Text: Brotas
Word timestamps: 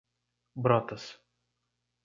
Brotas 0.63 1.21